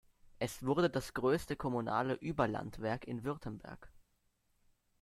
Es 0.39 0.65
wurde 0.65 0.89
das 0.89 1.13
größte 1.13 1.55
kommunale 1.55 2.15
Überlandwerk 2.15 3.05
in 3.05 3.23
Württemberg. 3.23 3.91